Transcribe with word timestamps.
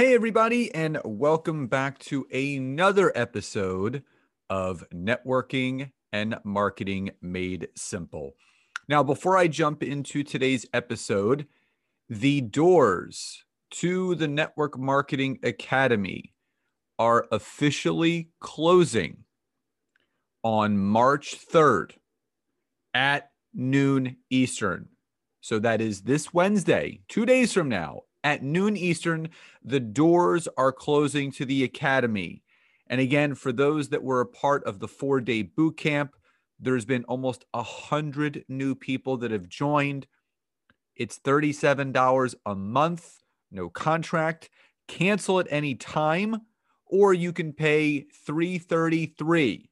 Hey, 0.00 0.14
everybody, 0.14 0.74
and 0.74 0.98
welcome 1.04 1.66
back 1.66 1.98
to 1.98 2.26
another 2.32 3.12
episode 3.14 4.02
of 4.48 4.82
Networking 4.94 5.90
and 6.10 6.38
Marketing 6.42 7.10
Made 7.20 7.68
Simple. 7.76 8.32
Now, 8.88 9.02
before 9.02 9.36
I 9.36 9.46
jump 9.46 9.82
into 9.82 10.22
today's 10.22 10.64
episode, 10.72 11.46
the 12.08 12.40
doors 12.40 13.44
to 13.72 14.14
the 14.14 14.26
Network 14.26 14.78
Marketing 14.78 15.38
Academy 15.42 16.32
are 16.98 17.26
officially 17.30 18.30
closing 18.40 19.24
on 20.42 20.78
March 20.78 21.36
3rd 21.46 21.92
at 22.94 23.32
noon 23.52 24.16
Eastern. 24.30 24.88
So 25.42 25.58
that 25.58 25.82
is 25.82 26.00
this 26.00 26.32
Wednesday, 26.32 27.02
two 27.06 27.26
days 27.26 27.52
from 27.52 27.68
now 27.68 28.04
at 28.24 28.42
noon 28.42 28.76
Eastern. 28.76 29.28
The 29.62 29.80
doors 29.80 30.48
are 30.56 30.72
closing 30.72 31.32
to 31.32 31.44
the 31.44 31.64
Academy. 31.64 32.42
And 32.86 33.00
again, 33.00 33.34
for 33.34 33.52
those 33.52 33.88
that 33.90 34.02
were 34.02 34.20
a 34.20 34.26
part 34.26 34.64
of 34.64 34.80
the 34.80 34.88
four 34.88 35.20
day 35.20 35.42
boot 35.42 35.76
camp, 35.76 36.14
there's 36.58 36.84
been 36.84 37.04
almost 37.04 37.44
a 37.54 37.62
hundred 37.62 38.44
new 38.48 38.74
people 38.74 39.16
that 39.18 39.30
have 39.30 39.48
joined. 39.48 40.06
It's 40.96 41.18
$37 41.18 42.34
a 42.44 42.54
month, 42.54 43.22
no 43.50 43.70
contract. 43.70 44.50
Cancel 44.88 45.40
at 45.40 45.46
any 45.50 45.74
time, 45.76 46.36
or 46.84 47.14
you 47.14 47.32
can 47.32 47.52
pay 47.52 48.06
333 48.26 49.70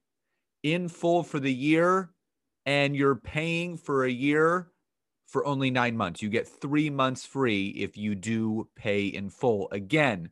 in 0.63 0.89
full 0.89 1.23
for 1.23 1.41
the 1.41 1.53
year, 1.53 2.11
and 2.65 2.97
you're 2.97 3.17
paying 3.17 3.77
for 3.77 4.05
a 4.05 4.11
year 4.11 4.69
for 5.29 5.47
only 5.47 5.71
nine 5.71 5.97
months. 5.97 6.23
You 6.23 6.31
get 6.31 6.49
three 6.49 6.91
months 6.91 7.25
free 7.25 7.69
if 7.69 7.97
you 7.97 8.15
do 8.15 8.69
pay 8.75 9.07
in 9.07 9.29
full. 9.29 9.69
Again, 9.71 10.31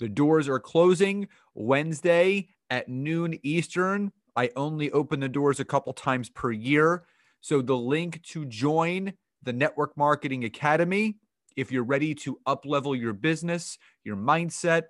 the 0.00 0.08
doors 0.08 0.48
are 0.48 0.58
closing 0.58 1.28
Wednesday 1.54 2.48
at 2.68 2.88
noon 2.88 3.38
Eastern. 3.44 4.12
I 4.36 4.50
only 4.56 4.90
open 4.90 5.20
the 5.20 5.28
doors 5.28 5.60
a 5.60 5.64
couple 5.64 5.92
times 5.92 6.28
per 6.28 6.50
year. 6.50 7.04
So 7.40 7.62
the 7.62 7.76
link 7.76 8.22
to 8.24 8.44
join 8.44 9.12
the 9.42 9.52
Network 9.52 9.96
Marketing 9.96 10.44
Academy, 10.44 11.16
if 11.56 11.70
you're 11.70 11.84
ready 11.84 12.14
to 12.16 12.38
uplevel 12.46 12.98
your 12.98 13.12
business, 13.12 13.78
your 14.02 14.16
mindset, 14.16 14.84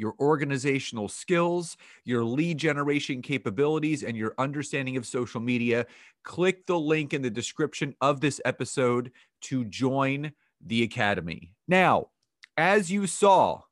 your 0.00 0.14
organizational 0.18 1.08
skills, 1.08 1.76
your 2.04 2.24
lead 2.24 2.58
generation 2.58 3.20
capabilities, 3.20 4.02
and 4.02 4.16
your 4.16 4.34
understanding 4.38 4.96
of 4.96 5.06
social 5.06 5.40
media, 5.40 5.86
click 6.24 6.66
the 6.66 6.78
link 6.78 7.12
in 7.12 7.22
the 7.22 7.30
description 7.30 7.94
of 8.00 8.20
this 8.20 8.40
episode 8.44 9.12
to 9.42 9.64
join 9.66 10.32
the 10.64 10.82
Academy. 10.82 11.54
Now, 11.68 12.08
as 12.56 12.90
you 12.90 13.06
saw 13.06 13.62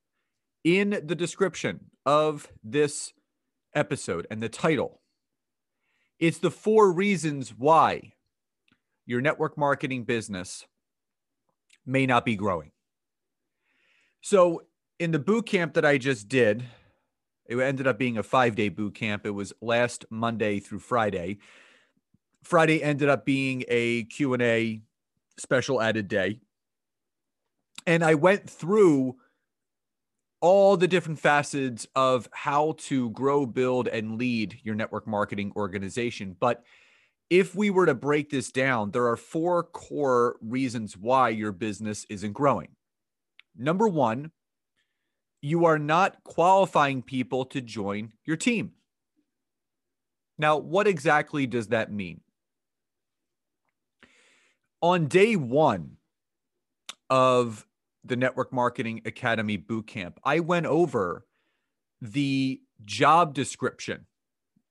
in 0.65 0.91
the 0.91 1.15
description 1.15 1.87
of 2.05 2.49
this 2.63 3.13
episode 3.75 4.27
and 4.31 4.43
the 4.43 4.49
title, 4.49 5.01
it's 6.19 6.39
the 6.39 6.51
four 6.51 6.93
reasons 6.93 7.55
why 7.57 8.13
your 9.07 9.21
network 9.21 9.57
marketing 9.57 10.05
business 10.05 10.67
may 11.87 12.05
not 12.05 12.25
be 12.25 12.37
growing. 12.37 12.71
So, 14.21 14.63
in 14.99 15.13
the 15.13 15.19
boot 15.19 15.47
camp 15.47 15.75
that 15.75 15.85
I 15.85 15.99
just 15.99 16.29
did, 16.29 16.65
it 17.47 17.59
ended 17.59 17.87
up 17.87 17.99
being 17.99 18.19
a 18.19 18.23
five 18.23 18.57
day 18.57 18.69
boot 18.69 18.95
camp. 18.95 19.25
It 19.25 19.31
was 19.31 19.53
last 19.61 20.05
Monday 20.11 20.61
through 20.61 20.81
Friday. 20.81 21.39
Friday 22.43 22.83
ended 22.83 23.09
up 23.09 23.25
being 23.25 23.65
a 23.69 24.05
Q&A 24.05 24.83
special 25.39 25.81
added 25.81 26.09
day. 26.09 26.41
And 27.87 28.05
I 28.05 28.15
went 28.15 28.49
through 28.49 29.17
all 30.41 30.77
the 30.77 30.89
different 30.89 31.19
facets 31.19 31.87
of 31.97 32.29
how 32.33 32.75
to 32.79 33.11
grow, 33.11 33.45
build, 33.45 33.89
and 33.89 34.19
lead 34.19 34.61
your 34.63 34.75
network 34.75 35.07
marketing 35.07 35.53
organization. 35.57 36.37
But 36.39 36.63
if 37.29 37.55
we 37.55 37.71
were 37.71 37.87
to 37.87 37.95
break 37.95 38.31
this 38.31 38.53
down, 38.53 38.91
there 38.91 39.09
are 39.09 39.17
four 39.17 39.65
core 39.65 40.37
reasons 40.41 40.97
why 40.97 41.31
your 41.31 41.53
business 41.53 42.07
isn't 42.09 42.33
growing. 42.33 42.69
Number 43.57 43.89
one, 43.89 44.31
you 45.41 45.65
are 45.65 45.79
not 45.79 46.23
qualifying 46.25 47.03
people 47.03 47.45
to 47.47 47.61
join 47.61 48.13
your 48.25 48.37
team. 48.37 48.73
Now, 50.39 50.57
what 50.57 50.87
exactly 50.87 51.47
does 51.47 51.69
that 51.69 51.93
mean? 51.93 52.21
On 54.81 55.07
day 55.07 55.35
one 55.37 55.97
of 57.11 57.67
the 58.05 58.17
Network 58.17 58.53
Marketing 58.53 59.03
Academy 59.05 59.59
Bootcamp, 59.59 60.15
I 60.25 60.41
went 60.41 60.67
over 60.67 61.27
the 62.01 62.61
job 62.85 63.35
description 63.35 64.07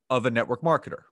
of 0.09 0.25
a 0.25 0.31
network 0.31 0.61
marketer. 0.61 1.03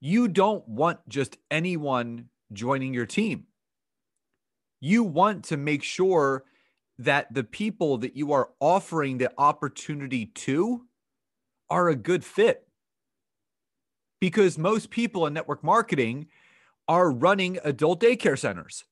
You 0.00 0.28
don't 0.28 0.68
want 0.68 0.98
just 1.08 1.38
anyone 1.50 2.28
joining 2.52 2.92
your 2.92 3.06
team. 3.06 3.46
You 4.80 5.02
want 5.02 5.44
to 5.46 5.56
make 5.56 5.82
sure 5.82 6.44
that 6.98 7.32
the 7.32 7.44
people 7.44 7.98
that 7.98 8.16
you 8.16 8.32
are 8.32 8.50
offering 8.60 9.18
the 9.18 9.32
opportunity 9.38 10.26
to 10.26 10.86
are 11.68 11.88
a 11.88 11.96
good 11.96 12.24
fit. 12.24 12.66
Because 14.20 14.56
most 14.56 14.90
people 14.90 15.26
in 15.26 15.34
network 15.34 15.62
marketing 15.62 16.28
are 16.88 17.10
running 17.10 17.58
adult 17.64 18.00
daycare 18.00 18.38
centers. 18.38 18.84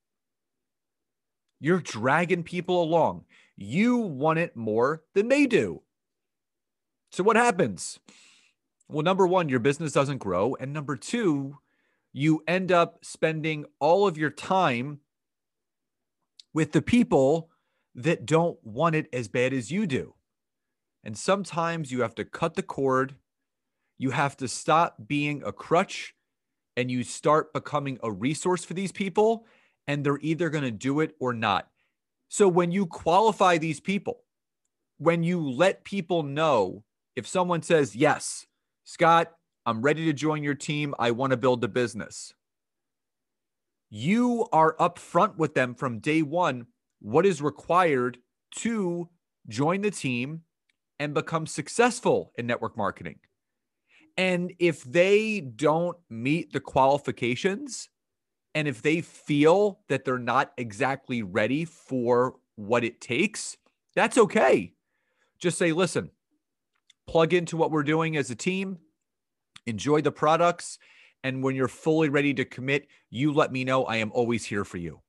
You're 1.61 1.81
dragging 1.81 2.43
people 2.43 2.83
along. 2.83 3.25
You 3.57 3.97
want 3.97 4.39
it 4.39 4.57
more 4.57 5.03
than 5.15 5.29
they 5.29 5.47
do. 5.47 5.83
So, 7.11 7.23
what 7.23 7.37
happens? 7.37 8.01
Well, 8.89 9.03
number 9.03 9.27
one, 9.27 9.49
your 9.49 9.61
business 9.61 9.93
doesn't 9.93 10.19
grow. 10.19 10.57
And 10.61 10.73
number 10.73 10.97
two, 10.97 11.59
you 12.13 12.43
end 12.47 12.71
up 12.71 12.99
spending 13.03 13.65
all 13.81 14.07
of 14.07 14.19
your 14.19 14.31
time 14.31 15.01
with 16.53 16.73
the 16.73 16.83
people 16.83 17.51
that 17.95 18.27
don't 18.27 18.59
want 18.65 18.95
it 18.95 19.09
as 19.13 19.29
bad 19.29 19.53
as 19.53 19.71
you 19.71 19.87
do. 19.87 20.15
And 21.05 21.17
sometimes 21.17 21.93
you 21.93 22.03
have 22.03 22.15
to 22.17 22.25
cut 22.25 22.55
the 22.55 22.63
cord. 22.63 23.17
You 23.99 24.11
have 24.11 24.37
to 24.39 24.49
stop 24.49 24.97
being 25.07 25.43
a 25.45 25.53
crutch 25.53 26.15
and 26.77 26.91
you 26.91 27.05
start 27.05 27.53
becoming 27.53 27.99
a 28.03 28.11
resource 28.11 28.65
for 28.65 28.75
these 28.75 28.91
people, 28.91 29.47
and 29.87 30.05
they're 30.05 30.19
either 30.23 30.51
going 30.51 30.65
to 30.65 30.71
do 30.73 31.01
it 31.01 31.15
or 31.21 31.33
not. 31.33 31.69
So 32.29 32.49
when 32.49 32.73
you 32.73 32.87
qualify 32.87 33.59
these 33.59 33.79
people, 33.79 34.25
when 34.99 35.23
you 35.23 35.41
let 35.41 35.85
people 35.85 36.25
know, 36.25 36.83
if 37.15 37.29
someone 37.29 37.63
says, 37.63 37.95
Yes, 37.95 38.47
Scott, 38.83 39.33
I'm 39.67 39.83
ready 39.83 40.05
to 40.07 40.13
join 40.13 40.43
your 40.43 40.55
team, 40.55 40.95
I 40.99 41.13
want 41.13 41.31
to 41.31 41.37
build 41.37 41.63
a 41.63 41.69
business, 41.69 42.35
you 43.89 44.47
are 44.53 44.75
upfront 44.77 45.37
with 45.37 45.55
them 45.55 45.75
from 45.75 46.01
day 46.01 46.23
one 46.23 46.67
what 47.05 47.27
is 47.27 47.43
required 47.43 48.17
to 48.51 49.07
join 49.47 49.83
the 49.83 49.91
team 49.91 50.41
and 50.99 51.13
become 51.13 51.47
successful 51.47 52.33
in 52.39 52.47
network 52.47 52.79
marketing. 52.79 53.19
And 54.17 54.55
if 54.59 54.83
they 54.85 55.41
don't 55.41 55.99
meet 56.09 56.55
the 56.55 56.61
qualifications, 56.61 57.91
and 58.55 58.67
if 58.67 58.81
they 58.81 59.03
feel 59.03 59.81
that 59.89 60.07
they're 60.07 60.19
not 60.19 60.53
exactly 60.57 61.23
ready 61.23 61.67
for 61.67 62.37
what 62.57 62.85
it 62.85 63.03
takes, 63.03 63.59
that's 63.95 64.17
okay. 64.17 64.73
Just 65.39 65.59
say, 65.59 65.73
listen, 65.73 66.11
plug 67.07 67.35
into 67.35 67.59
what 67.59 67.71
we're 67.71 67.83
doing 67.83 68.17
as 68.17 68.31
a 68.31 68.35
team, 68.35 68.79
enjoy 69.67 70.01
the 70.01 70.13
products. 70.13 70.79
And 71.23 71.43
when 71.43 71.55
you're 71.55 71.69
fully 71.69 72.09
ready 72.09 72.33
to 72.33 72.47
commit, 72.47 72.87
you 73.11 73.31
let 73.31 73.53
me 73.53 73.63
know. 73.63 73.85
I 73.85 73.97
am 73.97 74.11
always 74.13 74.47
here 74.47 74.65
for 74.65 74.79
you. 74.79 75.01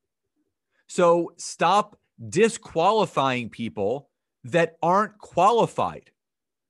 So 0.87 1.33
stop 1.37 1.97
disqualifying 2.29 3.49
people 3.49 4.09
that 4.43 4.77
aren't 4.83 5.17
qualified. 5.19 6.11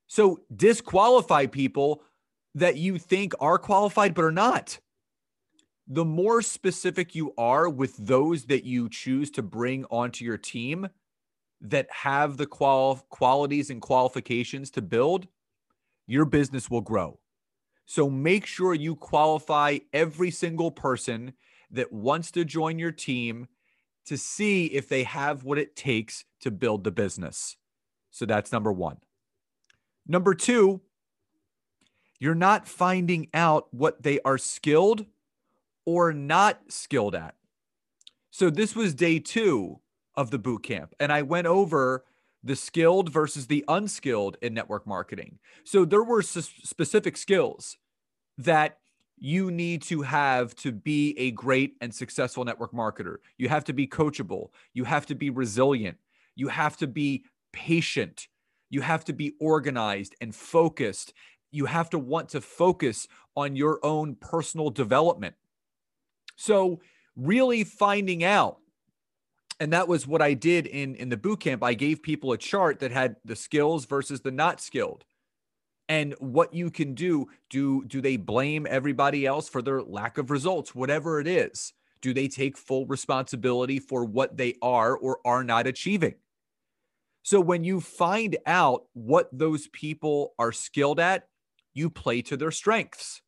So 0.07 0.39
disqualify 0.55 1.47
people 1.47 2.03
that 2.55 2.77
you 2.77 2.97
think 2.97 3.33
are 3.39 3.57
qualified 3.57 4.13
but 4.13 4.25
are 4.25 4.31
not. 4.31 4.79
the 5.87 6.05
more 6.05 6.41
specific 6.41 7.13
you 7.13 7.33
are 7.37 7.69
with 7.69 7.95
those 7.97 8.45
that 8.45 8.63
you 8.63 8.89
choose 8.89 9.29
to 9.31 9.43
bring 9.43 9.85
onto 9.91 10.25
your 10.25 10.37
team 10.37 10.87
that 11.61 11.87
have 11.91 12.37
the 12.37 12.45
qual- 12.47 13.05
qualities 13.09 13.69
and 13.69 13.81
qualifications 13.81 14.71
to 14.71 14.81
build, 14.81 15.27
your 16.07 16.25
business 16.25 16.69
will 16.69 16.81
grow. 16.81 17.19
So 17.85 18.09
make 18.09 18.45
sure 18.45 18.73
you 18.73 18.95
qualify 18.95 19.79
every 19.93 20.31
single 20.31 20.71
person 20.71 21.33
that 21.71 21.93
wants 21.93 22.31
to 22.31 22.45
join 22.45 22.79
your 22.79 22.91
team 22.91 23.47
to 24.05 24.17
see 24.17 24.67
if 24.67 24.87
they 24.87 25.03
have 25.03 25.43
what 25.43 25.57
it 25.57 25.75
takes 25.75 26.25
to 26.41 26.51
build 26.51 26.83
the 26.83 26.91
business. 26.91 27.57
So 28.11 28.25
that's 28.25 28.51
number 28.51 28.71
one. 28.71 28.97
Number 30.07 30.33
two, 30.33 30.81
you're 32.19 32.35
not 32.35 32.67
finding 32.67 33.27
out 33.33 33.73
what 33.73 34.03
they 34.03 34.19
are 34.21 34.37
skilled 34.37 35.05
or 35.85 36.13
not 36.13 36.61
skilled 36.69 37.15
at. 37.15 37.35
So 38.31 38.49
this 38.49 38.75
was 38.75 38.93
day 38.93 39.19
two 39.19 39.79
of 40.15 40.31
the 40.31 40.39
boot 40.39 40.63
camp, 40.63 40.93
and 40.99 41.11
I 41.11 41.21
went 41.21 41.47
over 41.47 42.05
the 42.43 42.55
skilled 42.55 43.11
versus 43.11 43.47
the 43.47 43.65
unskilled 43.67 44.37
in 44.41 44.53
network 44.53 44.85
marketing. 44.85 45.39
So 45.63 45.83
there 45.83 46.03
were 46.03 46.21
specific 46.21 47.17
skills 47.17 47.77
that 48.37 48.77
you 49.17 49.51
need 49.51 49.81
to 49.83 50.01
have 50.01 50.55
to 50.55 50.71
be 50.71 51.17
a 51.17 51.31
great 51.31 51.75
and 51.81 51.93
successful 51.93 52.43
network 52.43 52.73
marketer. 52.73 53.17
You 53.37 53.49
have 53.49 53.63
to 53.65 53.73
be 53.73 53.87
coachable, 53.87 54.49
you 54.73 54.83
have 54.83 55.05
to 55.07 55.15
be 55.15 55.29
resilient, 55.29 55.97
you 56.35 56.47
have 56.49 56.77
to 56.77 56.87
be 56.87 57.25
patient, 57.53 58.27
you 58.69 58.81
have 58.81 59.05
to 59.05 59.13
be 59.13 59.33
organized 59.39 60.15
and 60.21 60.33
focused. 60.35 61.13
You 61.51 61.65
have 61.67 61.89
to 61.91 61.99
want 61.99 62.29
to 62.29 62.41
focus 62.41 63.07
on 63.37 63.55
your 63.55 63.79
own 63.81 64.15
personal 64.15 64.69
development. 64.69 65.35
So, 66.35 66.81
really 67.15 67.63
finding 67.63 68.25
out 68.25 68.57
and 69.59 69.71
that 69.71 69.87
was 69.87 70.05
what 70.05 70.21
I 70.21 70.33
did 70.33 70.65
in 70.67 70.95
in 70.95 71.09
the 71.09 71.17
boot 71.17 71.39
camp. 71.39 71.63
I 71.63 71.73
gave 71.73 72.01
people 72.01 72.31
a 72.31 72.37
chart 72.37 72.79
that 72.79 72.91
had 72.91 73.15
the 73.23 73.35
skills 73.35 73.85
versus 73.85 74.21
the 74.21 74.31
not 74.31 74.59
skilled. 74.59 75.05
And 75.87 76.15
what 76.19 76.53
you 76.53 76.71
can 76.71 76.95
do, 76.95 77.27
do 77.49 77.85
do 77.85 78.01
they 78.01 78.17
blame 78.17 78.65
everybody 78.69 79.25
else 79.25 79.47
for 79.47 79.61
their 79.61 79.81
lack 79.83 80.17
of 80.17 80.31
results, 80.31 80.73
whatever 80.73 81.19
it 81.19 81.27
is? 81.27 81.73
Do 82.01 82.13
they 82.13 82.27
take 82.27 82.57
full 82.57 82.85
responsibility 82.85 83.79
for 83.79 84.05
what 84.05 84.37
they 84.37 84.55
are 84.61 84.95
or 84.95 85.19
are 85.25 85.43
not 85.43 85.67
achieving? 85.67 86.15
So 87.23 87.39
when 87.39 87.63
you 87.63 87.81
find 87.81 88.37
out 88.45 88.83
what 88.93 89.29
those 89.31 89.67
people 89.69 90.33
are 90.37 90.51
skilled 90.51 90.99
at, 90.99 91.27
you 91.73 91.89
play 91.89 92.21
to 92.23 92.37
their 92.37 92.51
strengths 92.51 93.21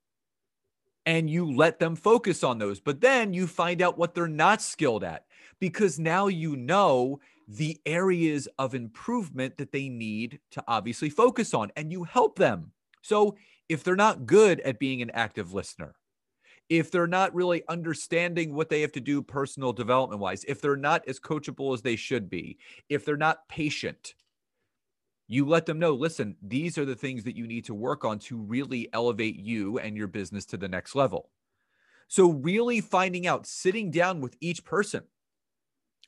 and 1.08 1.30
you 1.30 1.52
let 1.52 1.80
them 1.80 1.96
focus 1.96 2.44
on 2.44 2.60
those. 2.60 2.80
But 2.80 3.02
then 3.02 3.34
you 3.34 3.48
find 3.48 3.82
out 3.82 3.98
what 3.98 4.14
they're 4.14 4.28
not 4.28 4.62
skilled 4.62 5.04
at 5.04 5.26
because 5.60 5.98
now 5.98 6.28
you 6.28 6.56
know 6.56 7.20
the 7.48 7.80
areas 7.86 8.48
of 8.60 8.76
improvement 8.76 9.58
that 9.58 9.72
they 9.72 9.88
need 9.90 10.40
to 10.52 10.64
obviously 10.68 11.10
focus 11.10 11.54
on 11.54 11.72
and 11.76 11.92
you 11.92 12.04
help 12.04 12.38
them. 12.38 12.72
So 13.02 13.38
if 13.70 13.84
they're 13.84 13.96
not 13.96 14.26
good 14.26 14.60
at 14.62 14.80
being 14.80 15.02
an 15.02 15.12
active 15.12 15.54
listener, 15.54 15.96
if 16.70 16.92
they're 16.92 17.08
not 17.08 17.34
really 17.34 17.64
understanding 17.70 18.54
what 18.54 18.68
they 18.68 18.82
have 18.82 18.92
to 18.94 19.00
do 19.00 19.22
personal 19.22 19.72
development 19.72 20.20
wise, 20.20 20.44
if 20.46 20.60
they're 20.60 20.76
not 20.76 21.08
as 21.08 21.20
coachable 21.20 21.74
as 21.74 21.82
they 21.82 21.96
should 21.96 22.30
be, 22.30 22.58
if 22.90 23.06
they're 23.06 23.16
not 23.16 23.48
patient, 23.48 24.16
you 25.28 25.46
let 25.46 25.66
them 25.66 25.80
know 25.80 25.94
listen, 25.94 26.36
these 26.42 26.78
are 26.78 26.86
the 26.86 26.96
things 26.96 27.24
that 27.24 27.38
you 27.38 27.48
need 27.48 27.66
to 27.66 27.74
work 27.74 28.04
on 28.04 28.20
to 28.20 28.38
really 28.38 28.90
elevate 28.92 29.38
you 29.38 29.80
and 29.80 29.96
your 29.96 30.08
business 30.08 30.46
to 30.46 30.58
the 30.58 30.68
next 30.68 30.96
level. 30.96 31.30
So, 32.10 32.32
really 32.32 32.80
finding 32.80 33.28
out, 33.28 33.46
sitting 33.46 33.92
down 33.92 34.22
with 34.22 34.38
each 34.40 34.64
person 34.64 35.04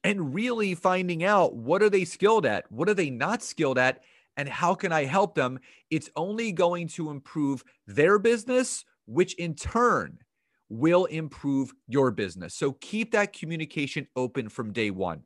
and 0.04 0.34
really 0.34 0.75
finding 0.75 1.24
out 1.24 1.56
what 1.56 1.84
are 1.84 1.90
they 1.90 2.06
skilled 2.06 2.46
at? 2.46 2.72
What 2.72 2.90
are 2.90 2.94
they 2.94 3.10
not 3.10 3.44
skilled 3.44 3.78
at? 3.78 4.01
And 4.38 4.48
how 4.48 4.74
can 4.74 4.92
I 4.92 5.06
help 5.06 5.36
them? 5.36 5.60
It's 5.90 6.10
only 6.16 6.51
going 6.51 6.88
to 6.90 7.10
improve 7.10 7.63
their 7.88 8.18
business, 8.19 8.86
which 9.06 9.34
in 9.36 9.56
turn 9.56 10.19
will 10.69 11.06
improve 11.06 11.74
your 11.88 12.12
business. 12.12 12.54
So 12.54 12.74
keep 12.74 13.12
that 13.12 13.34
communication 13.34 14.07
open 14.16 14.50
from 14.50 14.72
day 14.72 14.92
one. 14.92 15.24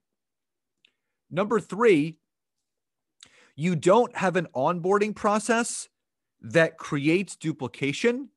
Number 1.30 1.60
three, 1.60 2.18
you 3.56 3.76
don't 3.76 4.16
have 4.16 4.36
an 4.36 4.48
onboarding 4.56 5.16
process 5.16 5.90
that 6.42 6.78
creates 6.78 7.36
duplication 7.36 8.30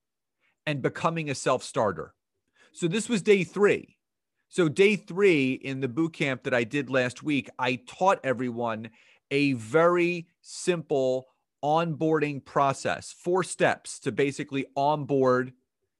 and 0.66 0.82
becoming 0.82 1.30
a 1.30 1.34
self 1.34 1.62
starter. 1.62 2.14
So 2.72 2.88
this 2.88 3.08
was 3.08 3.22
day 3.22 3.44
three. 3.44 3.95
So, 4.48 4.68
day 4.68 4.96
three 4.96 5.52
in 5.52 5.80
the 5.80 5.88
boot 5.88 6.12
camp 6.14 6.44
that 6.44 6.54
I 6.54 6.64
did 6.64 6.88
last 6.88 7.22
week, 7.22 7.50
I 7.58 7.76
taught 7.86 8.20
everyone 8.24 8.90
a 9.30 9.54
very 9.54 10.28
simple 10.40 11.26
onboarding 11.64 12.44
process, 12.44 13.12
four 13.12 13.42
steps 13.42 13.98
to 14.00 14.12
basically 14.12 14.66
onboard 14.76 15.52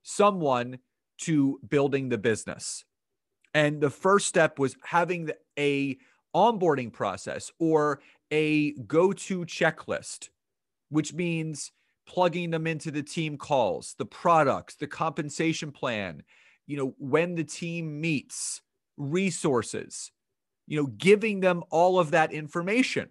someone 0.03 0.79
to 1.19 1.59
building 1.69 2.09
the 2.09 2.19
business. 2.19 2.85
And 3.53 3.81
the 3.81 3.91
first 3.91 4.27
step 4.27 4.59
was 4.59 4.77
having 4.85 5.31
a 5.59 5.97
onboarding 6.35 6.93
process 6.93 7.51
or 7.59 8.01
a 8.31 8.73
go-to 8.73 9.41
checklist, 9.47 10.29
which 10.91 11.15
means 11.15 11.73
plugging 12.07 12.51
them 12.51 12.67
into 12.67 12.91
the 12.91 13.03
team 13.03 13.37
calls, 13.37 13.95
the 13.99 14.07
products, 14.07 14.77
the 14.77 14.87
compensation 14.87 15.73
plan, 15.73 16.23
you 16.67 16.77
know, 16.77 16.95
when 16.99 17.35
the 17.35 17.45
team 17.45 18.01
meets, 18.01 18.61
resources, 18.97 20.11
you 20.67 20.81
know, 20.81 20.87
giving 20.87 21.41
them 21.41 21.63
all 21.71 21.99
of 21.99 22.11
that 22.11 22.33
information. 22.33 23.11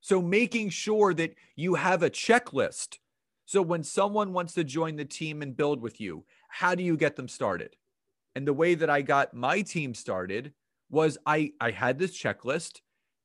So 0.00 0.20
making 0.20 0.70
sure 0.70 1.14
that 1.14 1.34
you 1.56 1.74
have 1.74 2.02
a 2.02 2.10
checklist. 2.10 2.98
So 3.44 3.62
when 3.62 3.82
someone 3.82 4.32
wants 4.32 4.54
to 4.54 4.64
join 4.64 4.96
the 4.96 5.04
team 5.04 5.42
and 5.42 5.56
build 5.56 5.80
with 5.80 6.00
you, 6.00 6.24
how 6.48 6.74
do 6.74 6.82
you 6.82 6.96
get 6.96 7.16
them 7.16 7.28
started? 7.28 7.76
And 8.34 8.46
the 8.46 8.52
way 8.52 8.74
that 8.74 8.90
I 8.90 9.02
got 9.02 9.34
my 9.34 9.62
team 9.62 9.94
started 9.94 10.52
was 10.90 11.18
I 11.26 11.52
I 11.60 11.70
had 11.70 11.98
this 11.98 12.16
checklist 12.16 12.80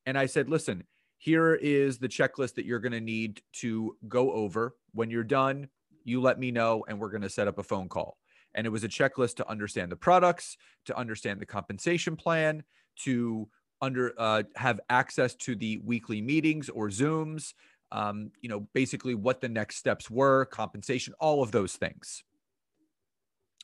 and 0.05 0.17
I 0.17 0.25
said, 0.25 0.49
listen, 0.49 0.83
here 1.17 1.55
is 1.55 1.97
the 1.97 2.07
checklist 2.07 2.55
that 2.55 2.65
you're 2.65 2.79
going 2.79 2.91
to 2.91 3.01
need 3.01 3.41
to 3.53 3.97
go 4.07 4.31
over. 4.31 4.75
When 4.93 5.09
you're 5.09 5.23
done, 5.23 5.67
you 6.03 6.21
let 6.21 6.39
me 6.39 6.51
know 6.51 6.85
and 6.87 6.99
we're 6.99 7.09
going 7.09 7.21
to 7.23 7.29
set 7.29 7.47
up 7.47 7.57
a 7.57 7.63
phone 7.63 7.89
call. 7.89 8.17
And 8.57 8.67
it 8.67 8.69
was 8.71 8.83
a 8.83 8.89
checklist 8.89 9.35
to 9.35 9.49
understand 9.49 9.89
the 9.91 9.95
products, 9.95 10.57
to 10.85 10.97
understand 10.97 11.39
the 11.39 11.45
compensation 11.45 12.17
plan, 12.17 12.63
to 13.03 13.47
under 13.81 14.13
uh, 14.17 14.43
have 14.55 14.81
access 14.89 15.35
to 15.35 15.55
the 15.55 15.77
weekly 15.85 16.21
meetings 16.21 16.67
or 16.67 16.89
Zooms. 16.89 17.53
Um, 17.93 18.31
you 18.41 18.49
know, 18.49 18.67
basically 18.73 19.15
what 19.15 19.39
the 19.39 19.47
next 19.47 19.77
steps 19.77 20.09
were, 20.09 20.43
compensation, 20.45 21.13
all 21.21 21.41
of 21.41 21.51
those 21.51 21.73
things. 21.73 22.23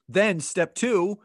Then 0.08 0.40
step 0.40 0.76
two, 0.76 1.20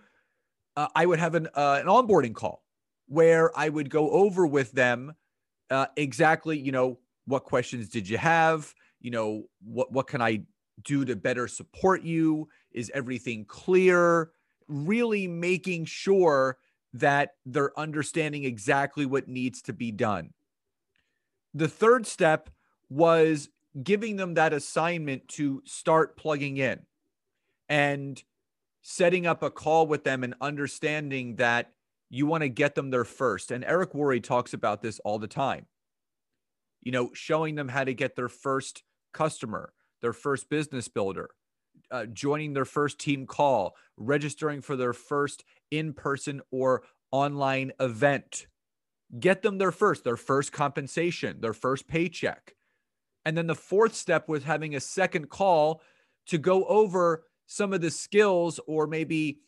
uh, 0.77 0.89
I 0.97 1.07
would 1.07 1.21
have 1.21 1.37
an 1.37 1.49
uh, 1.55 1.79
an 1.81 1.87
onboarding 1.87 2.35
call 2.35 2.65
where 3.07 3.57
I 3.57 3.69
would 3.69 3.89
go 3.91 4.11
over 4.11 4.47
with 4.47 4.73
them 4.73 5.15
uh, 5.71 5.87
exactly, 5.97 6.59
you 6.59 6.73
know, 6.73 6.99
what 7.27 7.45
questions 7.45 7.89
did 7.89 8.09
you 8.09 8.19
have? 8.19 8.75
You 9.01 9.11
know, 9.11 9.45
what 9.63 9.93
what 9.93 10.07
can 10.07 10.23
I 10.23 10.43
do 10.83 11.05
to 11.05 11.15
better 11.17 11.47
support 11.47 12.03
you? 12.03 12.49
Is 12.79 12.93
everything 12.95 13.45
clear? 13.45 14.31
Really 14.69 15.27
making 15.27 15.87
sure 15.87 16.59
that 16.93 17.31
they're 17.45 17.79
understanding 17.79 18.45
exactly 18.45 19.05
what 19.05 19.27
needs 19.27 19.63
to 19.63 19.73
be 19.73 19.91
done. 19.91 20.33
The 21.55 21.69
third 21.69 22.07
step 22.07 22.51
was 22.89 23.49
giving 23.83 24.17
them 24.17 24.35
that 24.35 24.53
assignment 24.53 25.27
to 25.29 25.63
start 25.65 26.17
plugging 26.17 26.57
in 26.57 26.81
and 27.69 28.23
setting 28.83 29.27
up 29.27 29.43
a 29.43 29.51
call 29.51 29.87
with 29.87 30.05
them 30.05 30.23
and 30.23 30.35
understanding 30.41 31.37
that 31.37 31.73
you 32.11 32.27
want 32.27 32.43
to 32.43 32.49
get 32.49 32.75
them 32.75 32.91
there 32.91 33.05
first. 33.05 33.51
And 33.51 33.65
Eric 33.65 33.93
Worre 33.93 34.23
talks 34.23 34.55
about 34.55 34.83
this 34.83 35.01
all 35.01 35.19
the 35.19 35.27
time. 35.27 35.67
You 36.81 36.93
know, 36.93 37.11
showing 37.13 37.57
them 37.57 37.69
how 37.69 37.83
to 37.83 37.93
get 37.93 38.15
their 38.15 38.29
first 38.29 38.85
customer, 39.13 39.73
their 40.01 40.13
first 40.13 40.49
business 40.49 40.89
builder, 40.89 41.31
uh, 41.91 42.07
joining 42.07 42.53
their 42.53 42.65
first 42.65 42.99
team 42.99 43.27
call, 43.27 43.75
registering 43.97 44.61
for 44.61 44.77
their 44.77 44.93
first 44.93 45.45
in 45.71 45.93
person 45.93 46.41
or 46.51 46.83
online 47.11 47.73
event. 47.81 48.47
Get 49.19 49.43
them 49.43 49.59
their 49.59 49.73
first, 49.73 50.05
their 50.05 50.17
first 50.17 50.53
compensation, 50.53 51.41
their 51.41 51.55
first 51.55 51.89
paycheck. 51.89 52.55
And 53.25 53.37
then 53.37 53.47
the 53.47 53.55
fourth 53.55 53.95
step 53.95 54.29
was 54.29 54.45
having 54.45 54.75
a 54.75 54.81
second 54.81 55.29
call 55.29 55.83
to 56.27 56.39
go 56.39 56.65
over 56.65 57.25
some 57.47 57.73
of 57.73 57.81
the 57.81 57.91
skills 57.91 58.61
or 58.67 58.87
maybe 58.87 59.41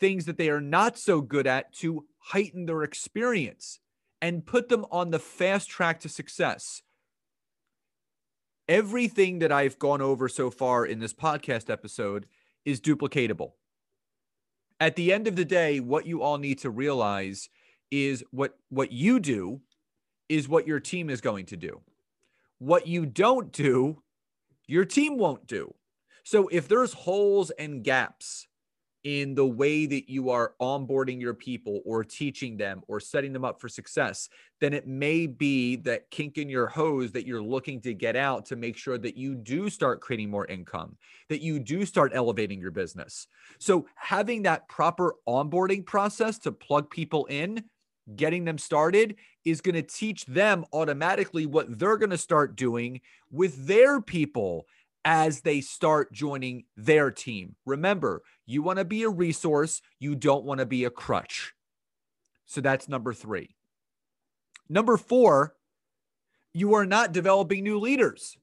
things 0.00 0.26
that 0.26 0.36
they 0.36 0.50
are 0.50 0.60
not 0.60 0.98
so 0.98 1.20
good 1.20 1.46
at 1.46 1.72
to 1.72 2.06
heighten 2.18 2.66
their 2.66 2.82
experience 2.82 3.80
and 4.20 4.46
put 4.46 4.68
them 4.68 4.84
on 4.90 5.10
the 5.10 5.18
fast 5.18 5.68
track 5.68 6.00
to 6.00 6.08
success. 6.08 6.82
Everything 8.68 9.38
that 9.38 9.50
I've 9.50 9.78
gone 9.78 10.02
over 10.02 10.28
so 10.28 10.50
far 10.50 10.84
in 10.84 10.98
this 10.98 11.14
podcast 11.14 11.70
episode 11.70 12.26
is 12.66 12.82
duplicatable. 12.82 13.52
At 14.78 14.94
the 14.94 15.10
end 15.10 15.26
of 15.26 15.36
the 15.36 15.44
day, 15.44 15.80
what 15.80 16.04
you 16.06 16.20
all 16.22 16.36
need 16.36 16.58
to 16.58 16.70
realize 16.70 17.48
is 17.90 18.22
what 18.30 18.58
what 18.68 18.92
you 18.92 19.18
do 19.18 19.62
is 20.28 20.48
what 20.48 20.66
your 20.66 20.80
team 20.80 21.08
is 21.08 21.22
going 21.22 21.46
to 21.46 21.56
do. 21.56 21.80
What 22.58 22.86
you 22.86 23.06
don't 23.06 23.50
do, 23.50 24.02
your 24.66 24.84
team 24.84 25.16
won't 25.16 25.46
do. 25.46 25.74
So 26.22 26.48
if 26.48 26.68
there's 26.68 26.92
holes 26.92 27.50
and 27.52 27.82
gaps 27.82 28.48
in 29.04 29.34
the 29.34 29.46
way 29.46 29.86
that 29.86 30.10
you 30.10 30.30
are 30.30 30.54
onboarding 30.60 31.20
your 31.20 31.34
people 31.34 31.80
or 31.84 32.02
teaching 32.02 32.56
them 32.56 32.82
or 32.88 33.00
setting 33.00 33.32
them 33.32 33.44
up 33.44 33.60
for 33.60 33.68
success, 33.68 34.28
then 34.60 34.72
it 34.72 34.86
may 34.86 35.26
be 35.26 35.76
that 35.76 36.10
kink 36.10 36.36
in 36.36 36.48
your 36.48 36.66
hose 36.66 37.12
that 37.12 37.26
you're 37.26 37.42
looking 37.42 37.80
to 37.80 37.94
get 37.94 38.16
out 38.16 38.46
to 38.46 38.56
make 38.56 38.76
sure 38.76 38.98
that 38.98 39.16
you 39.16 39.34
do 39.34 39.70
start 39.70 40.00
creating 40.00 40.30
more 40.30 40.46
income, 40.46 40.96
that 41.28 41.40
you 41.40 41.58
do 41.58 41.84
start 41.84 42.12
elevating 42.14 42.60
your 42.60 42.70
business. 42.70 43.26
So, 43.58 43.86
having 43.94 44.42
that 44.42 44.68
proper 44.68 45.14
onboarding 45.28 45.86
process 45.86 46.38
to 46.40 46.52
plug 46.52 46.90
people 46.90 47.26
in, 47.26 47.64
getting 48.16 48.44
them 48.44 48.58
started 48.58 49.16
is 49.44 49.60
going 49.60 49.74
to 49.74 49.82
teach 49.82 50.24
them 50.26 50.64
automatically 50.72 51.46
what 51.46 51.78
they're 51.78 51.96
going 51.96 52.10
to 52.10 52.18
start 52.18 52.56
doing 52.56 53.00
with 53.30 53.66
their 53.66 54.00
people 54.00 54.66
as 55.04 55.40
they 55.40 55.60
start 55.60 56.12
joining 56.12 56.64
their 56.76 57.10
team. 57.10 57.56
Remember, 57.64 58.22
you 58.46 58.62
want 58.62 58.78
to 58.78 58.84
be 58.84 59.02
a 59.02 59.08
resource, 59.08 59.80
you 59.98 60.14
don't 60.14 60.44
want 60.44 60.60
to 60.60 60.66
be 60.66 60.84
a 60.84 60.90
crutch. 60.90 61.54
So 62.46 62.60
that's 62.60 62.88
number 62.88 63.12
three. 63.12 63.54
Number 64.68 64.96
four, 64.96 65.54
you 66.52 66.74
are 66.74 66.86
not 66.86 67.12
developing 67.12 67.62
new 67.62 67.78
leaders. 67.78 68.36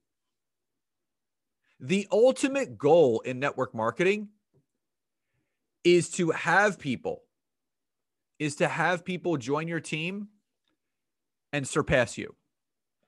The 1.80 2.08
ultimate 2.12 2.78
goal 2.78 3.20
in 3.20 3.40
network 3.40 3.76
marketing 3.76 4.30
is 5.84 6.10
to 6.12 6.32
have 6.32 6.80
people 6.80 7.22
is 8.40 8.56
to 8.58 8.68
have 8.68 9.06
people 9.06 9.38
join 9.38 9.68
your 9.68 9.80
team 9.80 10.28
and 11.54 11.68
surpass 11.68 12.18
you. 12.18 12.36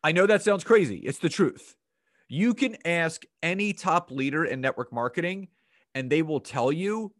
I 0.03 0.11
know 0.11 0.25
that 0.25 0.41
sounds 0.41 0.63
crazy. 0.63 0.97
It's 0.97 1.19
the 1.19 1.29
truth. 1.29 1.75
You 2.27 2.53
can 2.53 2.77
ask 2.85 3.23
any 3.41 3.73
top 3.73 4.11
leader 4.11 4.45
in 4.45 4.61
network 4.61 4.91
marketing, 4.91 5.47
and 5.95 6.09
they 6.09 6.21
will 6.21 6.39
tell 6.39 6.71
you 6.71 7.13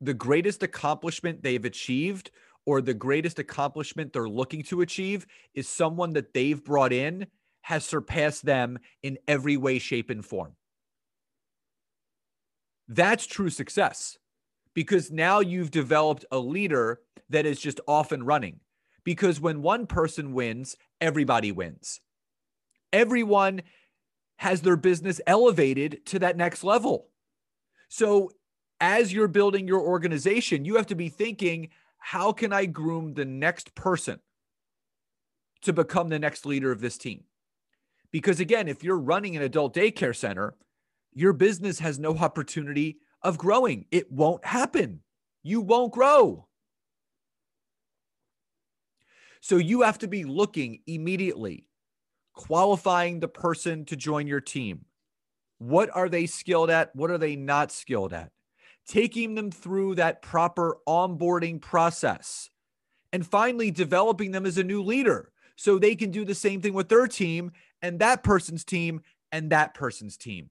the 0.00 0.14
greatest 0.14 0.62
accomplishment 0.62 1.42
they've 1.42 1.64
achieved 1.64 2.30
or 2.66 2.80
the 2.80 2.94
greatest 2.94 3.38
accomplishment 3.38 4.12
they're 4.12 4.28
looking 4.28 4.62
to 4.64 4.82
achieve 4.82 5.26
is 5.54 5.68
someone 5.68 6.12
that 6.12 6.32
they've 6.34 6.62
brought 6.62 6.92
in 6.92 7.26
has 7.62 7.84
surpassed 7.84 8.44
them 8.44 8.78
in 9.02 9.18
every 9.26 9.56
way, 9.56 9.78
shape, 9.78 10.10
and 10.10 10.24
form. 10.24 10.54
That's 12.88 13.26
true 13.26 13.50
success 13.50 14.18
because 14.74 15.10
now 15.10 15.40
you've 15.40 15.70
developed 15.70 16.24
a 16.30 16.38
leader 16.38 17.00
that 17.30 17.46
is 17.46 17.60
just 17.60 17.80
off 17.86 18.12
and 18.12 18.26
running. 18.26 18.60
Because 19.04 19.40
when 19.40 19.62
one 19.62 19.86
person 19.86 20.32
wins, 20.32 20.76
everybody 21.00 21.50
wins. 21.50 22.00
Everyone 22.92 23.62
has 24.42 24.60
their 24.60 24.76
business 24.76 25.20
elevated 25.24 26.04
to 26.04 26.18
that 26.18 26.36
next 26.36 26.64
level. 26.64 27.06
So, 27.88 28.32
as 28.80 29.12
you're 29.12 29.28
building 29.28 29.68
your 29.68 29.80
organization, 29.80 30.64
you 30.64 30.74
have 30.74 30.88
to 30.88 30.96
be 30.96 31.08
thinking, 31.08 31.68
how 31.98 32.32
can 32.32 32.52
I 32.52 32.66
groom 32.66 33.14
the 33.14 33.24
next 33.24 33.76
person 33.76 34.18
to 35.60 35.72
become 35.72 36.08
the 36.08 36.18
next 36.18 36.44
leader 36.44 36.72
of 36.72 36.80
this 36.80 36.98
team? 36.98 37.22
Because 38.10 38.40
again, 38.40 38.66
if 38.66 38.82
you're 38.82 38.98
running 38.98 39.36
an 39.36 39.42
adult 39.42 39.74
daycare 39.74 40.14
center, 40.14 40.56
your 41.12 41.32
business 41.32 41.78
has 41.78 42.00
no 42.00 42.16
opportunity 42.18 42.98
of 43.22 43.38
growing. 43.38 43.84
It 43.92 44.10
won't 44.10 44.44
happen. 44.44 45.02
You 45.44 45.60
won't 45.60 45.92
grow. 45.92 46.48
So 49.40 49.56
you 49.56 49.82
have 49.82 49.98
to 49.98 50.08
be 50.08 50.24
looking 50.24 50.80
immediately, 50.88 51.68
qualifying 52.34 53.20
the 53.20 53.28
person 53.28 53.84
to 53.86 53.96
join 53.96 54.26
your 54.26 54.40
team. 54.40 54.84
What 55.58 55.90
are 55.94 56.08
they 56.08 56.26
skilled 56.26 56.70
at? 56.70 56.94
What 56.94 57.10
are 57.10 57.18
they 57.18 57.36
not 57.36 57.70
skilled 57.70 58.12
at? 58.12 58.30
Taking 58.88 59.34
them 59.34 59.50
through 59.50 59.96
that 59.96 60.22
proper 60.22 60.78
onboarding 60.88 61.60
process. 61.60 62.50
And 63.12 63.26
finally, 63.26 63.70
developing 63.70 64.32
them 64.32 64.46
as 64.46 64.58
a 64.58 64.64
new 64.64 64.82
leader 64.82 65.30
so 65.56 65.78
they 65.78 65.94
can 65.94 66.10
do 66.10 66.24
the 66.24 66.34
same 66.34 66.60
thing 66.60 66.72
with 66.72 66.88
their 66.88 67.06
team 67.06 67.52
and 67.82 67.98
that 67.98 68.22
person's 68.22 68.64
team 68.64 69.02
and 69.30 69.50
that 69.50 69.74
person's 69.74 70.16
team. 70.16 70.50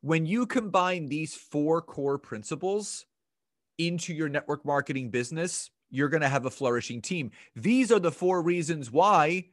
When 0.00 0.26
you 0.26 0.46
combine 0.46 1.06
these 1.06 1.34
four 1.34 1.80
core 1.80 2.18
principles 2.18 3.06
into 3.78 4.12
your 4.12 4.28
network 4.28 4.64
marketing 4.64 5.10
business, 5.10 5.70
you're 5.90 6.08
going 6.08 6.20
to 6.20 6.28
have 6.28 6.44
a 6.44 6.50
flourishing 6.50 7.00
team. 7.00 7.30
These 7.56 7.90
are 7.90 7.98
the 7.98 8.12
four 8.12 8.42
reasons 8.42 8.90
why 8.90 9.46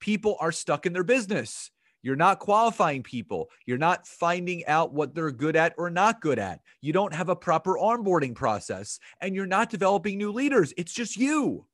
people 0.00 0.36
are 0.40 0.52
stuck 0.52 0.86
in 0.86 0.92
their 0.92 1.04
business. 1.04 1.70
You're 2.02 2.16
not 2.16 2.38
qualifying 2.38 3.02
people. 3.02 3.50
You're 3.66 3.78
not 3.78 4.06
finding 4.06 4.64
out 4.66 4.92
what 4.92 5.14
they're 5.14 5.32
good 5.32 5.56
at 5.56 5.74
or 5.76 5.90
not 5.90 6.20
good 6.20 6.38
at. 6.38 6.60
You 6.80 6.92
don't 6.92 7.14
have 7.14 7.28
a 7.28 7.34
proper 7.36 7.74
onboarding 7.74 8.34
process 8.34 9.00
and 9.20 9.34
you're 9.34 9.46
not 9.46 9.70
developing 9.70 10.16
new 10.16 10.30
leaders. 10.30 10.72
It's 10.76 10.92
just 10.92 11.16
you. 11.16 11.66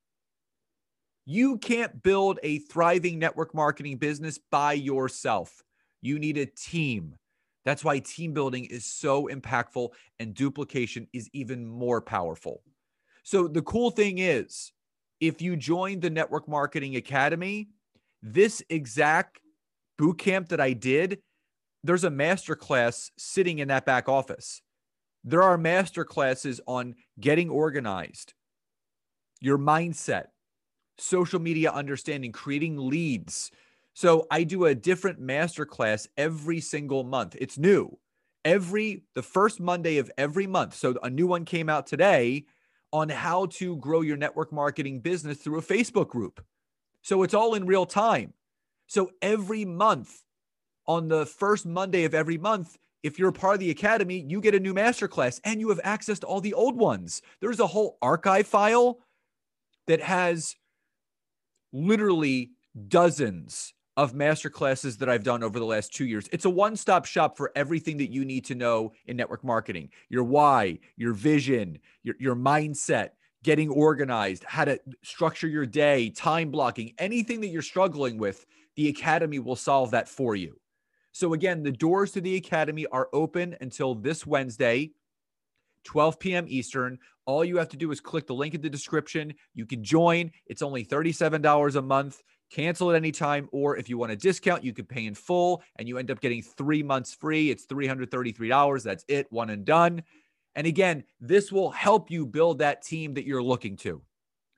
You 1.26 1.58
can't 1.58 2.02
build 2.02 2.38
a 2.42 2.58
thriving 2.58 3.18
network 3.18 3.54
marketing 3.54 3.98
business 3.98 4.38
by 4.50 4.72
yourself. 4.72 5.62
You 6.00 6.18
need 6.18 6.38
a 6.38 6.46
team. 6.46 7.16
That's 7.64 7.84
why 7.84 7.98
team 7.98 8.32
building 8.32 8.64
is 8.64 8.84
so 8.84 9.28
impactful 9.28 9.90
and 10.18 10.34
duplication 10.34 11.06
is 11.12 11.28
even 11.32 11.66
more 11.66 12.00
powerful. 12.00 12.62
So 13.22 13.46
the 13.46 13.62
cool 13.62 13.90
thing 13.90 14.18
is, 14.18 14.72
if 15.20 15.40
you 15.40 15.56
join 15.56 16.00
the 16.00 16.10
Network 16.10 16.48
Marketing 16.48 16.96
Academy, 16.96 17.68
this 18.22 18.62
exact 18.68 19.40
boot 19.98 20.18
camp 20.18 20.48
that 20.48 20.60
I 20.60 20.72
did, 20.72 21.20
there's 21.84 22.04
a 22.04 22.10
master 22.10 22.54
class 22.54 23.10
sitting 23.18 23.58
in 23.58 23.68
that 23.68 23.84
back 23.84 24.08
office. 24.08 24.62
There 25.24 25.42
are 25.42 25.58
master 25.58 26.04
classes 26.04 26.60
on 26.66 26.94
getting 27.20 27.50
organized, 27.50 28.34
your 29.40 29.58
mindset, 29.58 30.26
social 30.98 31.40
media 31.40 31.70
understanding, 31.70 32.32
creating 32.32 32.76
leads, 32.76 33.50
so 33.94 34.26
I 34.30 34.44
do 34.44 34.64
a 34.64 34.74
different 34.74 35.20
masterclass 35.20 36.08
every 36.16 36.60
single 36.60 37.04
month. 37.04 37.36
It's 37.38 37.58
new. 37.58 37.98
Every 38.44 39.04
the 39.14 39.22
first 39.22 39.60
Monday 39.60 39.98
of 39.98 40.10
every 40.16 40.46
month. 40.46 40.74
So 40.74 40.96
a 41.02 41.10
new 41.10 41.26
one 41.26 41.44
came 41.44 41.68
out 41.68 41.86
today 41.86 42.46
on 42.92 43.08
how 43.08 43.46
to 43.46 43.76
grow 43.76 44.00
your 44.00 44.16
network 44.16 44.52
marketing 44.52 45.00
business 45.00 45.38
through 45.38 45.58
a 45.58 45.62
Facebook 45.62 46.08
group. 46.08 46.44
So 47.02 47.22
it's 47.22 47.34
all 47.34 47.54
in 47.54 47.66
real 47.66 47.86
time. 47.86 48.32
So 48.86 49.10
every 49.20 49.64
month 49.64 50.22
on 50.86 51.08
the 51.08 51.26
first 51.26 51.66
Monday 51.66 52.04
of 52.04 52.14
every 52.14 52.38
month, 52.38 52.78
if 53.02 53.18
you're 53.18 53.30
a 53.30 53.32
part 53.32 53.54
of 53.54 53.60
the 53.60 53.70
academy, 53.70 54.24
you 54.28 54.40
get 54.40 54.54
a 54.54 54.60
new 54.60 54.74
masterclass 54.74 55.40
and 55.44 55.60
you 55.60 55.68
have 55.70 55.80
access 55.82 56.20
to 56.20 56.26
all 56.26 56.40
the 56.40 56.54
old 56.54 56.76
ones. 56.76 57.20
There's 57.40 57.60
a 57.60 57.66
whole 57.66 57.98
archive 58.00 58.46
file 58.46 58.98
that 59.86 60.00
has 60.00 60.56
literally 61.72 62.52
dozens 62.88 63.74
of 63.96 64.14
master 64.14 64.48
classes 64.48 64.96
that 64.98 65.08
I've 65.08 65.24
done 65.24 65.42
over 65.42 65.58
the 65.58 65.66
last 65.66 65.92
two 65.92 66.06
years. 66.06 66.28
It's 66.32 66.44
a 66.44 66.50
one 66.50 66.76
stop 66.76 67.04
shop 67.04 67.36
for 67.36 67.52
everything 67.54 67.98
that 67.98 68.10
you 68.10 68.24
need 68.24 68.44
to 68.46 68.54
know 68.54 68.92
in 69.06 69.16
network 69.16 69.44
marketing 69.44 69.90
your 70.08 70.24
why, 70.24 70.78
your 70.96 71.12
vision, 71.12 71.78
your, 72.02 72.14
your 72.18 72.36
mindset, 72.36 73.10
getting 73.42 73.68
organized, 73.70 74.44
how 74.44 74.64
to 74.64 74.78
structure 75.02 75.48
your 75.48 75.66
day, 75.66 76.10
time 76.10 76.50
blocking, 76.50 76.94
anything 76.98 77.40
that 77.40 77.48
you're 77.48 77.62
struggling 77.62 78.18
with. 78.18 78.46
The 78.76 78.88
Academy 78.88 79.38
will 79.38 79.56
solve 79.56 79.90
that 79.90 80.08
for 80.08 80.34
you. 80.34 80.58
So, 81.12 81.34
again, 81.34 81.62
the 81.62 81.72
doors 81.72 82.12
to 82.12 82.20
the 82.20 82.36
Academy 82.36 82.86
are 82.86 83.08
open 83.12 83.54
until 83.60 83.94
this 83.94 84.26
Wednesday, 84.26 84.92
12 85.84 86.18
p.m. 86.18 86.44
Eastern. 86.48 86.98
All 87.26 87.44
you 87.44 87.58
have 87.58 87.68
to 87.68 87.76
do 87.76 87.90
is 87.90 88.00
click 88.00 88.26
the 88.26 88.34
link 88.34 88.54
in 88.54 88.62
the 88.62 88.70
description. 88.70 89.34
You 89.54 89.66
can 89.66 89.84
join. 89.84 90.32
It's 90.46 90.62
only 90.62 90.84
$37 90.84 91.76
a 91.76 91.82
month 91.82 92.22
cancel 92.52 92.90
at 92.90 92.96
any 92.96 93.10
time, 93.10 93.48
or 93.50 93.76
if 93.76 93.88
you 93.88 93.98
want 93.98 94.12
a 94.12 94.16
discount, 94.16 94.62
you 94.62 94.72
could 94.72 94.88
pay 94.88 95.06
in 95.06 95.14
full 95.14 95.62
and 95.76 95.88
you 95.88 95.98
end 95.98 96.10
up 96.10 96.20
getting 96.20 96.42
three 96.42 96.82
months 96.82 97.14
free. 97.14 97.50
It's 97.50 97.66
$333. 97.66 98.82
That's 98.82 99.04
it, 99.08 99.26
one 99.30 99.50
and 99.50 99.64
done. 99.64 100.02
And 100.54 100.66
again, 100.66 101.04
this 101.20 101.50
will 101.50 101.70
help 101.70 102.10
you 102.10 102.26
build 102.26 102.58
that 102.58 102.82
team 102.82 103.14
that 103.14 103.24
you're 103.24 103.42
looking 103.42 103.76
to. 103.78 104.02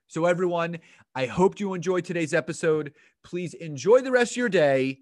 So, 0.07 0.25
everyone, 0.25 0.79
I 1.15 1.25
hope 1.25 1.59
you 1.59 1.73
enjoyed 1.73 2.05
today's 2.05 2.33
episode. 2.33 2.93
Please 3.23 3.53
enjoy 3.55 4.01
the 4.01 4.11
rest 4.11 4.33
of 4.33 4.37
your 4.37 4.49
day, 4.49 4.99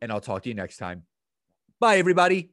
and 0.00 0.12
I'll 0.12 0.20
talk 0.20 0.42
to 0.42 0.48
you 0.48 0.54
next 0.54 0.76
time. 0.76 1.04
Bye, 1.80 1.96
everybody. 1.96 2.50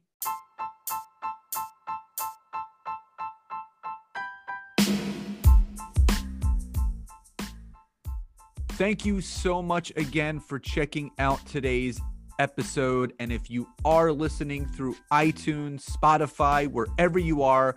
Thank 8.72 9.04
you 9.04 9.20
so 9.20 9.62
much 9.62 9.92
again 9.96 10.40
for 10.40 10.58
checking 10.58 11.12
out 11.18 11.46
today's 11.46 12.00
episode. 12.38 13.12
And 13.18 13.32
if 13.32 13.50
you 13.50 13.68
are 13.84 14.12
listening 14.12 14.66
through 14.66 14.96
iTunes, 15.12 15.84
Spotify, 15.84 16.68
wherever 16.68 17.18
you 17.18 17.42
are, 17.42 17.76